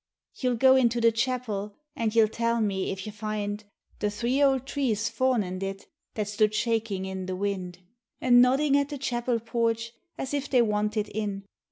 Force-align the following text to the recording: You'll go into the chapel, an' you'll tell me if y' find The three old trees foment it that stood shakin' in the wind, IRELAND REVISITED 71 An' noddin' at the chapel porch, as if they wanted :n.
You'll 0.33 0.55
go 0.55 0.75
into 0.75 0.99
the 0.99 1.11
chapel, 1.11 1.75
an' 1.95 2.09
you'll 2.13 2.27
tell 2.27 2.59
me 2.59 2.89
if 2.91 3.05
y' 3.05 3.11
find 3.11 3.63
The 3.99 4.09
three 4.09 4.41
old 4.41 4.65
trees 4.65 5.07
foment 5.09 5.61
it 5.61 5.85
that 6.15 6.27
stood 6.27 6.55
shakin' 6.55 7.05
in 7.05 7.27
the 7.27 7.35
wind, 7.35 7.77
IRELAND 8.19 8.35
REVISITED 8.35 8.35
71 8.35 8.35
An' 8.35 8.41
noddin' 8.41 8.75
at 8.81 8.89
the 8.89 8.97
chapel 8.97 9.39
porch, 9.39 9.91
as 10.17 10.33
if 10.33 10.49
they 10.49 10.63
wanted 10.63 11.11
:n. 11.13 11.43